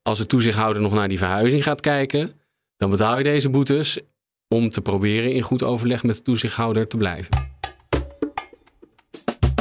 als 0.03 0.19
de 0.19 0.27
toezichthouder 0.27 0.83
nog 0.83 0.93
naar 0.93 1.09
die 1.09 1.19
verhuizing 1.19 1.62
gaat 1.62 1.81
kijken, 1.81 2.33
dan 2.77 2.91
betaal 2.91 3.19
je 3.19 3.25
deze 3.25 3.49
boetes 3.49 4.00
om 4.54 4.69
te 4.69 4.80
proberen 4.80 5.33
in 5.33 5.42
goed 5.42 5.62
overleg 5.62 6.02
met 6.02 6.16
de 6.16 6.23
toezichthouder 6.23 6.88
te 6.88 6.97
blijven. 6.97 7.49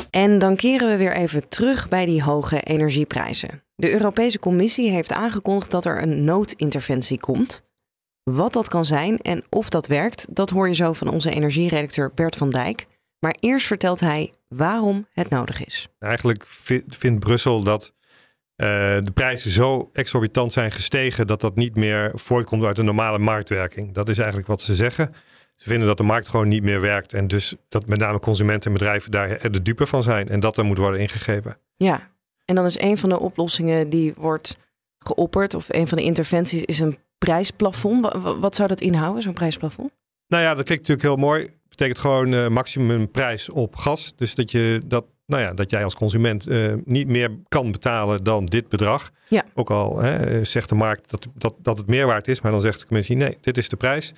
En 0.09 0.39
dan 0.39 0.55
keren 0.55 0.89
we 0.89 0.97
weer 0.97 1.15
even 1.15 1.49
terug 1.49 1.89
bij 1.89 2.05
die 2.05 2.23
hoge 2.23 2.61
energieprijzen. 2.61 3.63
De 3.75 3.91
Europese 3.91 4.39
Commissie 4.39 4.89
heeft 4.89 5.13
aangekondigd 5.13 5.71
dat 5.71 5.85
er 5.85 6.01
een 6.01 6.23
noodinterventie 6.23 7.19
komt. 7.19 7.63
Wat 8.23 8.53
dat 8.53 8.67
kan 8.67 8.85
zijn 8.85 9.17
en 9.17 9.43
of 9.49 9.69
dat 9.69 9.87
werkt, 9.87 10.35
dat 10.35 10.49
hoor 10.49 10.67
je 10.67 10.73
zo 10.73 10.93
van 10.93 11.07
onze 11.07 11.31
energieredacteur 11.31 12.11
Bert 12.15 12.35
van 12.35 12.49
Dijk. 12.49 12.87
Maar 13.19 13.35
eerst 13.39 13.67
vertelt 13.67 13.99
hij 13.99 14.33
waarom 14.47 15.07
het 15.13 15.29
nodig 15.29 15.65
is. 15.65 15.87
Eigenlijk 15.99 16.45
vindt 16.87 17.19
Brussel 17.19 17.63
dat 17.63 17.83
uh, 17.83 17.98
de 18.59 19.11
prijzen 19.13 19.51
zo 19.51 19.89
exorbitant 19.93 20.53
zijn 20.53 20.71
gestegen 20.71 21.27
dat 21.27 21.41
dat 21.41 21.55
niet 21.55 21.75
meer 21.75 22.11
voortkomt 22.13 22.63
uit 22.63 22.77
een 22.77 22.85
normale 22.85 23.19
marktwerking. 23.19 23.93
Dat 23.93 24.09
is 24.09 24.17
eigenlijk 24.17 24.47
wat 24.47 24.61
ze 24.61 24.75
zeggen. 24.75 25.13
Ze 25.55 25.69
vinden 25.69 25.87
dat 25.87 25.97
de 25.97 26.03
markt 26.03 26.29
gewoon 26.29 26.47
niet 26.47 26.63
meer 26.63 26.81
werkt 26.81 27.13
en 27.13 27.27
dus 27.27 27.55
dat 27.69 27.87
met 27.87 27.99
name 27.99 28.19
consumenten 28.19 28.71
en 28.71 28.77
bedrijven 28.77 29.11
daar 29.11 29.51
de 29.51 29.61
dupe 29.61 29.85
van 29.85 30.03
zijn 30.03 30.29
en 30.29 30.39
dat 30.39 30.57
er 30.57 30.65
moet 30.65 30.77
worden 30.77 30.99
ingegrepen. 30.99 31.57
Ja, 31.75 32.11
en 32.45 32.55
dan 32.55 32.65
is 32.65 32.79
een 32.79 32.97
van 32.97 33.09
de 33.09 33.19
oplossingen 33.19 33.89
die 33.89 34.13
wordt 34.17 34.57
geopperd 34.99 35.53
of 35.53 35.65
een 35.69 35.87
van 35.87 35.97
de 35.97 36.03
interventies 36.03 36.63
is 36.63 36.79
een 36.79 36.97
prijsplafond. 37.17 38.13
Wat 38.39 38.55
zou 38.55 38.67
dat 38.67 38.81
inhouden, 38.81 39.21
zo'n 39.21 39.33
prijsplafond? 39.33 39.91
Nou 40.27 40.43
ja, 40.43 40.55
dat 40.55 40.65
klinkt 40.65 40.87
natuurlijk 40.87 41.15
heel 41.15 41.27
mooi. 41.27 41.49
betekent 41.69 41.99
gewoon 41.99 42.31
uh, 42.31 42.47
maximumprijs 42.47 43.49
op 43.49 43.75
gas. 43.75 44.13
Dus 44.15 44.35
dat, 44.35 44.51
je, 44.51 44.81
dat, 44.85 45.05
nou 45.29 45.41
ja, 45.41 45.53
dat 45.53 45.69
jij 45.69 45.83
als 45.83 45.95
consument 45.95 46.47
uh, 46.47 46.73
niet 46.85 47.07
meer 47.07 47.31
kan 47.47 47.71
betalen 47.71 48.23
dan 48.23 48.45
dit 48.45 48.69
bedrag. 48.69 49.11
Ja. 49.27 49.43
Ook 49.53 49.69
al 49.69 49.99
hè, 49.99 50.43
zegt 50.43 50.69
de 50.69 50.75
markt 50.75 51.09
dat, 51.09 51.27
dat, 51.33 51.55
dat 51.57 51.77
het 51.77 51.87
meer 51.87 52.05
waard 52.05 52.27
is, 52.27 52.41
maar 52.41 52.51
dan 52.51 52.61
zegt 52.61 52.79
de 52.79 52.85
commissie 52.85 53.15
nee, 53.15 53.37
dit 53.41 53.57
is 53.57 53.69
de 53.69 53.75
prijs. 53.75 54.13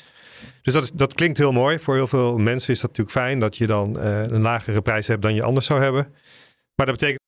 Dus 0.62 0.74
dat, 0.74 0.84
is, 0.84 0.92
dat 0.92 1.14
klinkt 1.14 1.38
heel 1.38 1.52
mooi. 1.52 1.80
Voor 1.80 1.96
heel 1.96 2.08
veel 2.08 2.38
mensen 2.38 2.74
is 2.74 2.80
dat 2.80 2.90
natuurlijk 2.90 3.18
fijn 3.18 3.40
dat 3.40 3.58
je 3.58 3.68
dan 3.68 3.98
uh, 3.98 4.22
een 4.22 4.42
lagere 4.42 4.82
prijs 4.82 5.08
hebt 5.08 5.22
dan 5.22 5.36
je 5.36 5.44
anders 5.44 5.66
zou 5.66 5.82
hebben. 5.82 6.14
Maar 6.76 6.86
dat 6.86 6.96
betekent 6.96 7.20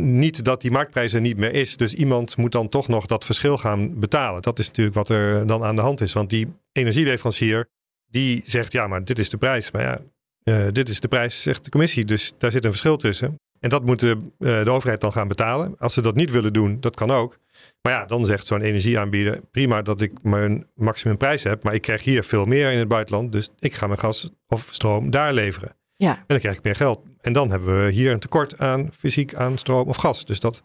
niet 0.00 0.44
dat 0.44 0.60
die 0.60 0.70
marktprijs 0.70 1.12
er 1.12 1.20
niet 1.20 1.36
meer 1.36 1.54
is. 1.54 1.76
Dus 1.76 1.94
iemand 1.94 2.36
moet 2.36 2.52
dan 2.52 2.68
toch 2.68 2.88
nog 2.88 3.06
dat 3.06 3.24
verschil 3.24 3.58
gaan 3.58 3.98
betalen. 3.98 4.42
Dat 4.42 4.58
is 4.58 4.66
natuurlijk 4.66 4.96
wat 4.96 5.08
er 5.08 5.46
dan 5.46 5.64
aan 5.64 5.76
de 5.76 5.82
hand 5.82 6.00
is. 6.00 6.12
Want 6.12 6.30
die 6.30 6.52
energieleverancier 6.72 7.68
die 8.06 8.42
zegt 8.44 8.72
ja, 8.72 8.86
maar 8.86 9.04
dit 9.04 9.18
is 9.18 9.30
de 9.30 9.36
prijs. 9.36 9.70
Maar 9.70 9.82
ja, 9.82 10.00
uh, 10.44 10.66
dit 10.72 10.88
is 10.88 11.00
de 11.00 11.08
prijs, 11.08 11.42
zegt 11.42 11.64
de 11.64 11.70
commissie. 11.70 12.04
Dus 12.04 12.32
daar 12.38 12.50
zit 12.50 12.64
een 12.64 12.70
verschil 12.70 12.96
tussen. 12.96 13.40
En 13.60 13.68
dat 13.68 13.84
moet 13.84 14.00
de, 14.00 14.16
uh, 14.38 14.64
de 14.64 14.70
overheid 14.70 15.00
dan 15.00 15.12
gaan 15.12 15.28
betalen. 15.28 15.74
Als 15.78 15.94
ze 15.94 16.00
dat 16.00 16.14
niet 16.14 16.30
willen 16.30 16.52
doen, 16.52 16.80
dat 16.80 16.96
kan 16.96 17.10
ook. 17.10 17.38
Maar 17.82 17.92
ja, 17.92 18.04
dan 18.04 18.24
zegt 18.24 18.46
zo'n 18.46 18.60
energieaanbieder: 18.60 19.40
prima 19.50 19.82
dat 19.82 20.00
ik 20.00 20.12
mijn 20.22 20.66
maximumprijs 20.74 21.42
heb, 21.42 21.62
maar 21.62 21.74
ik 21.74 21.82
krijg 21.82 22.04
hier 22.04 22.24
veel 22.24 22.44
meer 22.44 22.72
in 22.72 22.78
het 22.78 22.88
buitenland. 22.88 23.32
Dus 23.32 23.50
ik 23.58 23.74
ga 23.74 23.86
mijn 23.86 23.98
gas 23.98 24.30
of 24.48 24.68
stroom 24.70 25.10
daar 25.10 25.32
leveren. 25.32 25.76
Ja. 25.96 26.16
En 26.16 26.24
dan 26.26 26.38
krijg 26.38 26.56
ik 26.56 26.62
meer 26.62 26.74
geld. 26.74 27.00
En 27.20 27.32
dan 27.32 27.50
hebben 27.50 27.84
we 27.84 27.90
hier 27.90 28.12
een 28.12 28.18
tekort 28.18 28.58
aan 28.58 28.90
fysiek 28.98 29.34
aan 29.34 29.58
stroom 29.58 29.88
of 29.88 29.96
gas. 29.96 30.24
Dus 30.24 30.40
dat 30.40 30.62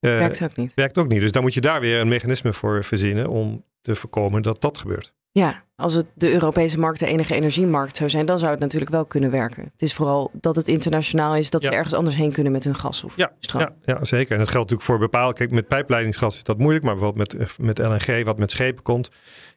uh, 0.00 0.18
werkt 0.18 0.42
ook 0.42 0.56
niet. 0.56 0.72
Werkt 0.74 0.98
ook 0.98 1.08
niet. 1.08 1.20
Dus 1.20 1.32
dan 1.32 1.42
moet 1.42 1.54
je 1.54 1.60
daar 1.60 1.80
weer 1.80 2.00
een 2.00 2.08
mechanisme 2.08 2.52
voor 2.52 2.84
verzinnen 2.84 3.28
om 3.28 3.64
te 3.80 3.94
voorkomen 3.94 4.42
dat 4.42 4.60
dat 4.60 4.78
gebeurt. 4.78 5.12
Ja, 5.32 5.64
als 5.76 5.94
het 5.94 6.06
de 6.14 6.32
Europese 6.32 6.78
markt 6.78 6.98
de 6.98 7.06
enige 7.06 7.34
energiemarkt 7.34 7.96
zou 7.96 8.10
zijn, 8.10 8.26
dan 8.26 8.38
zou 8.38 8.50
het 8.50 8.60
natuurlijk 8.60 8.90
wel 8.90 9.04
kunnen 9.04 9.30
werken. 9.30 9.62
Het 9.62 9.82
is 9.82 9.94
vooral 9.94 10.30
dat 10.32 10.56
het 10.56 10.68
internationaal 10.68 11.36
is, 11.36 11.50
dat 11.50 11.62
ze 11.62 11.70
ergens 11.70 11.94
anders 11.94 12.16
heen 12.16 12.32
kunnen 12.32 12.52
met 12.52 12.64
hun 12.64 12.74
gas 12.74 13.04
of 13.04 13.16
ja, 13.16 13.32
stroom. 13.38 13.62
Ja, 13.62 13.74
ja, 13.84 14.04
zeker. 14.04 14.32
En 14.32 14.38
dat 14.38 14.48
geldt 14.48 14.70
natuurlijk 14.70 14.82
voor 14.82 14.98
bepaalde. 14.98 15.34
Kijk, 15.34 15.50
met 15.50 15.68
pijpleidingsgas 15.68 16.36
is 16.36 16.42
dat 16.42 16.58
moeilijk, 16.58 16.84
maar 16.84 16.94
bijvoorbeeld 16.94 17.38
met, 17.38 17.58
met 17.58 17.78
LNG, 17.78 18.24
wat 18.24 18.38
met 18.38 18.50
schepen 18.50 18.82
komt, 18.82 19.10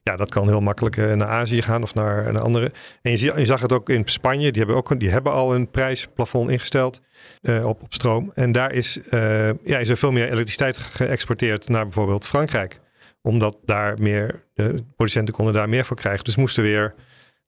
ja, 0.04 0.16
dat 0.16 0.30
kan 0.30 0.48
heel 0.48 0.62
makkelijk 0.62 0.98
eh, 0.98 1.14
naar 1.14 1.28
Azië 1.28 1.62
gaan 1.62 1.82
of 1.82 1.94
naar 1.94 2.28
een 2.28 2.38
andere. 2.38 2.72
En 3.02 3.12
je, 3.12 3.34
je 3.36 3.46
zag 3.46 3.62
het 3.62 3.72
ook 3.72 3.90
in 3.90 4.02
Spanje, 4.06 4.52
die 4.52 4.62
hebben, 4.62 4.76
ook, 4.76 5.00
die 5.00 5.10
hebben 5.10 5.32
al 5.32 5.56
een 5.56 5.70
prijsplafond 5.70 6.50
ingesteld 6.50 7.02
uh, 7.42 7.66
op, 7.66 7.82
op 7.82 7.94
stroom. 7.94 8.32
En 8.36 8.52
daar 8.52 8.72
is, 8.72 8.98
uh, 8.98 9.48
ja, 9.64 9.78
is 9.78 9.90
er 9.90 9.98
veel 9.98 10.12
meer 10.12 10.26
elektriciteit 10.26 10.78
geëxporteerd 10.78 11.70
naar 11.70 11.84
bijvoorbeeld 11.84 12.28
Frankrijk 12.28 12.82
omdat 13.28 13.58
daar 13.66 14.02
meer, 14.02 14.44
de 14.54 14.84
producenten 14.96 15.34
konden 15.34 15.54
daar 15.54 15.70
meer 15.70 15.86
voor 15.86 15.96
krijgen. 15.96 16.24
Dus 16.24 16.36
moesten 16.36 16.64
weer 16.64 16.94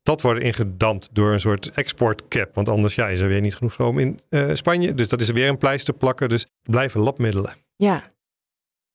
dat 0.04 0.22
worden 0.22 0.44
ingedampt 0.44 1.10
door 1.12 1.34
een 1.34 1.40
soort 1.40 1.72
exportcap. 1.72 2.56
Want 2.56 2.70
anders 2.70 2.96
ja, 2.96 3.08
is 3.08 3.20
er 3.20 3.28
weer 3.28 3.42
niet 3.42 3.56
genoeg 3.56 3.74
stroom 3.74 4.00
in 4.00 4.20
uh, 4.30 4.50
Spanje. 4.54 4.94
Dus 4.94 5.08
dat 5.10 5.22
is 5.22 5.30
weer 5.32 5.48
een 5.48 5.58
pleister 5.58 5.94
plakken. 5.94 6.30
Dus 6.30 6.46
blijven 6.62 7.02
labmiddelen. 7.02 7.54
Ja. 7.76 8.12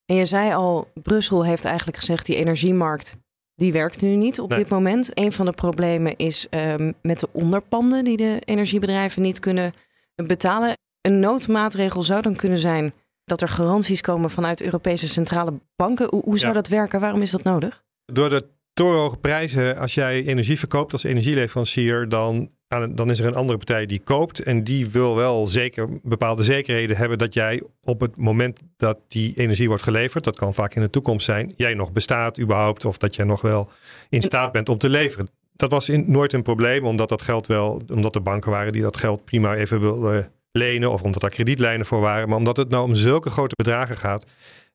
En 0.05 0.15
je 0.15 0.25
zei 0.25 0.53
al, 0.53 0.91
Brussel 0.93 1.45
heeft 1.45 1.65
eigenlijk 1.65 1.97
gezegd... 1.97 2.25
die 2.25 2.35
energiemarkt, 2.35 3.15
die 3.55 3.71
werkt 3.71 4.01
nu 4.01 4.15
niet 4.15 4.39
op 4.39 4.49
Nee. 4.49 4.57
dit 4.57 4.69
moment. 4.69 5.19
Een 5.19 5.31
van 5.31 5.45
de 5.45 5.51
problemen 5.51 6.17
is 6.17 6.47
um, 6.49 6.93
met 7.01 7.19
de 7.19 7.29
onderpanden... 7.31 8.03
die 8.03 8.17
de 8.17 8.41
energiebedrijven 8.45 9.21
niet 9.21 9.39
kunnen 9.39 9.73
betalen. 10.15 10.73
Een 11.01 11.19
noodmaatregel 11.19 12.03
zou 12.03 12.21
dan 12.21 12.35
kunnen 12.35 12.59
zijn 12.59 12.93
dat 13.31 13.41
er 13.41 13.55
garanties 13.55 14.01
komen 14.01 14.29
vanuit 14.29 14.61
Europese 14.61 15.07
centrale 15.07 15.53
banken. 15.75 16.07
Hoe, 16.09 16.23
hoe 16.23 16.37
zou 16.37 16.53
Ja. 16.53 16.57
dat 16.61 16.67
werken? 16.67 16.99
Waarom 16.99 17.21
is 17.21 17.31
dat 17.31 17.43
nodig? 17.43 17.83
Door 18.05 18.29
de 18.29 18.45
torenhoge 18.73 19.17
prijzen, 19.17 19.77
als 19.77 19.93
jij 19.93 20.25
energie 20.25 20.59
verkoopt 20.59 20.93
als 20.93 21.03
energieleverancier, 21.03 22.09
dan, 22.09 22.49
dan 22.89 23.09
is 23.09 23.19
er 23.19 23.25
een 23.25 23.35
andere 23.35 23.57
partij 23.57 23.85
die 23.85 23.99
koopt. 23.99 24.39
En 24.39 24.63
die 24.63 24.89
wil 24.89 25.15
wel 25.15 25.47
zeker 25.47 25.87
bepaalde 26.03 26.43
zekerheden 26.43 26.97
hebben 26.97 27.17
dat 27.17 27.33
jij 27.33 27.63
op 27.83 27.99
het 27.99 28.15
moment 28.15 28.59
dat 28.77 28.97
die 29.07 29.33
energie 29.35 29.67
wordt 29.67 29.83
geleverd, 29.83 30.23
dat 30.23 30.35
kan 30.35 30.53
vaak 30.53 30.75
in 30.75 30.81
de 30.81 30.89
toekomst 30.89 31.25
zijn, 31.25 31.53
jij 31.55 31.73
nog 31.73 31.91
bestaat 31.91 32.39
überhaupt. 32.39 32.85
Of 32.85 32.97
dat 32.97 33.15
jij 33.15 33.25
nog 33.25 33.41
wel 33.41 33.69
in 34.09 34.21
staat 34.21 34.51
bent 34.51 34.69
om 34.69 34.77
te 34.77 34.89
leveren. 34.89 35.29
Dat 35.55 35.71
was 35.71 35.89
in, 35.89 36.03
nooit 36.07 36.33
een 36.33 36.43
probleem, 36.43 36.85
omdat 36.85 37.09
dat 37.09 37.21
geld 37.21 37.47
wel, 37.47 37.81
omdat 37.93 38.15
er 38.15 38.23
banken 38.23 38.51
waren 38.51 38.71
die 38.73 38.81
dat 38.81 38.97
geld 38.97 39.25
prima 39.25 39.55
even 39.55 39.79
wilden 39.79 40.31
lenen. 40.51 40.91
Of 40.91 41.01
omdat 41.01 41.21
daar 41.21 41.29
kredietlijnen 41.29 41.85
voor 41.85 41.99
waren. 41.99 42.29
Maar 42.29 42.37
omdat 42.37 42.57
het 42.57 42.69
nou 42.69 42.83
om 42.83 42.95
zulke 42.95 43.29
grote 43.29 43.55
bedragen 43.55 43.97
gaat, 43.97 44.25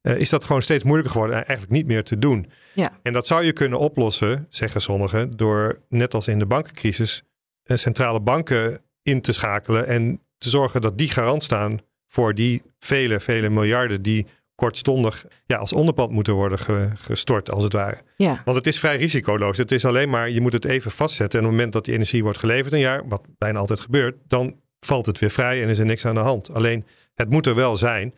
eh, 0.01 0.17
is 0.17 0.31
dat 0.31 0.45
gewoon 0.45 0.63
steeds 0.63 0.83
moeilijker 0.85 1.13
geworden 1.13 1.37
en 1.37 1.47
eigenlijk 1.47 1.77
niet 1.79 1.87
meer 1.87 2.05
te 2.05 2.19
doen. 2.19 2.51
Ja. 2.75 2.91
En 3.03 3.13
dat 3.13 3.27
zou 3.27 3.45
je 3.45 3.53
kunnen 3.53 3.79
oplossen, 3.79 4.47
zeggen 4.49 4.81
sommigen, 4.81 5.31
door 5.37 5.79
net 5.89 6.15
als 6.15 6.29
in 6.29 6.39
de 6.39 6.47
bankencrisis 6.47 7.23
eh, 7.63 7.77
centrale 7.77 8.21
banken 8.21 8.81
in 9.03 9.21
te 9.21 9.33
schakelen 9.33 9.87
en 9.87 10.21
te 10.39 10.49
zorgen 10.49 10.81
dat 10.81 10.99
die 10.99 11.11
garant 11.11 11.43
staan 11.43 11.79
voor 12.09 12.35
die 12.35 12.63
vele, 12.79 13.21
vele 13.21 13.49
miljarden 13.49 14.03
die 14.03 14.27
kortstondig 14.55 15.27
ja, 15.47 15.57
als 15.57 15.73
onderpand 15.73 16.11
moeten 16.11 16.35
worden 16.35 16.59
ge- 16.59 16.91
gestort, 16.95 17.51
als 17.51 17.63
het 17.65 17.73
ware. 17.73 17.97
Ja, 18.17 18.43
Want 18.45 18.57
het 18.57 18.67
is 18.67 18.79
vrij 18.79 18.97
risicoloos. 18.97 19.57
Het 19.57 19.73
is 19.73 19.85
alleen 19.85 20.11
maar, 20.11 20.31
je 20.31 20.41
moet 20.41 20.53
het 20.53 20.65
even 20.65 20.91
vastzetten. 20.91 21.39
En 21.39 21.45
op 21.45 21.51
het 21.51 21.57
moment 21.57 21.73
dat 21.75 21.85
die 21.85 21.95
energie 21.95 22.23
wordt 22.23 22.39
geleverd 22.39 22.73
een 22.73 22.79
jaar, 22.79 23.09
wat 23.09 23.23
bijna 23.39 23.59
altijd 23.59 23.81
gebeurt, 23.81 24.17
dan 24.27 24.57
valt 24.81 25.07
het 25.07 25.19
weer 25.19 25.31
vrij 25.31 25.63
en 25.63 25.69
is 25.69 25.79
er 25.79 25.85
niks 25.85 26.07
aan 26.07 26.15
de 26.15 26.21
hand. 26.21 26.53
Alleen, 26.53 26.85
het 27.15 27.31
moet 27.31 27.47
er 27.47 27.55
wel 27.55 27.77
zijn. 27.77 28.15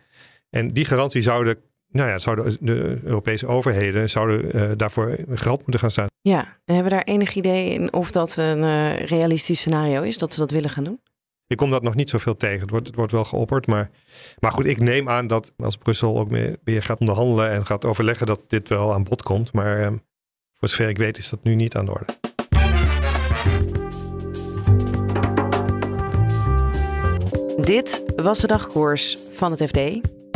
En 0.50 0.72
die 0.72 0.84
garantie 0.84 1.22
zouden, 1.22 1.58
nou 1.88 2.08
ja, 2.08 2.18
zouden 2.18 2.56
de 2.60 2.98
Europese 3.04 3.46
overheden 3.46 4.10
zouden 4.10 4.52
eh, 4.52 4.70
daarvoor 4.76 5.16
geld 5.30 5.58
moeten 5.58 5.80
gaan 5.80 5.90
staan. 5.90 6.06
ja. 6.20 6.56
En 6.64 6.74
hebben 6.74 6.92
we 6.92 6.98
daar 6.98 7.14
enig 7.14 7.34
idee 7.34 7.70
in 7.70 7.92
of 7.92 8.10
dat 8.10 8.36
een 8.36 8.62
eh, 8.62 8.96
realistisch 8.96 9.58
scenario 9.58 10.02
is 10.02 10.18
dat 10.18 10.32
ze 10.32 10.40
dat 10.40 10.50
willen 10.50 10.70
gaan 10.70 10.84
doen? 10.84 11.00
Ik 11.46 11.56
kom 11.56 11.70
dat 11.70 11.82
nog 11.82 11.94
niet 11.94 12.10
zoveel 12.10 12.36
tegen. 12.36 12.60
Het 12.60 12.70
wordt, 12.70 12.86
het 12.86 12.96
wordt 12.96 13.12
wel 13.12 13.24
geopperd. 13.24 13.66
Maar, 13.66 13.90
maar 14.38 14.52
goed, 14.52 14.66
ik 14.66 14.78
neem 14.78 15.08
aan 15.08 15.26
dat 15.26 15.52
als 15.56 15.76
Brussel 15.76 16.18
ook 16.18 16.30
meer, 16.30 16.56
weer 16.64 16.82
gaat 16.82 17.00
onderhandelen 17.00 17.50
en 17.50 17.66
gaat 17.66 17.84
overleggen 17.84 18.26
dat 18.26 18.44
dit 18.46 18.68
wel 18.68 18.92
aan 18.92 19.04
bod 19.04 19.22
komt. 19.22 19.52
Maar 19.52 19.82
eh, 19.82 19.92
voor 20.58 20.68
zover 20.68 20.88
ik 20.88 20.98
weet 20.98 21.18
is 21.18 21.28
dat 21.28 21.42
nu 21.42 21.54
niet 21.54 21.76
aan 21.76 21.84
de 21.84 21.90
orde. 21.90 22.27
Dit 27.64 28.04
was 28.16 28.38
de 28.38 28.46
dagkoers 28.46 29.18
van 29.30 29.50
het 29.50 29.62
FD. 29.62 29.78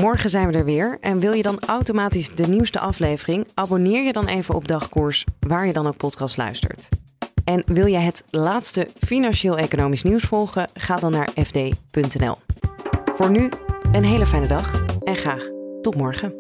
Morgen 0.01 0.31
zijn 0.31 0.49
we 0.49 0.59
er 0.59 0.65
weer. 0.65 0.99
En 1.01 1.19
wil 1.19 1.33
je 1.33 1.43
dan 1.43 1.61
automatisch 1.61 2.35
de 2.35 2.47
nieuwste 2.47 2.81
aflevering? 2.81 3.49
Abonneer 3.55 4.03
je 4.03 4.13
dan 4.13 4.27
even 4.27 4.55
op 4.55 4.69
Dagkoers, 4.69 5.25
waar 5.41 5.67
je 5.67 5.73
dan 5.73 5.87
ook 5.87 5.97
podcast 5.97 6.37
luistert. 6.37 6.89
En 7.45 7.63
wil 7.67 7.87
je 7.87 7.97
het 7.97 8.25
laatste 8.31 8.89
financieel-economisch 9.07 10.03
nieuws 10.03 10.23
volgen? 10.23 10.69
Ga 10.75 10.97
dan 10.97 11.13
naar 11.13 11.31
fd.nl. 11.35 12.37
Voor 13.15 13.31
nu 13.31 13.51
een 13.93 14.05
hele 14.05 14.27
fijne 14.27 14.47
dag 14.47 14.85
en 15.05 15.17
graag 15.17 15.49
tot 15.81 15.95
morgen. 15.95 16.35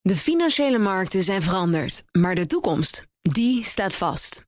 De 0.00 0.16
financiële 0.16 0.78
markten 0.78 1.22
zijn 1.22 1.42
veranderd, 1.42 2.04
maar 2.12 2.34
de 2.34 2.46
toekomst, 2.46 3.06
die 3.22 3.64
staat 3.64 3.94
vast. 3.94 4.47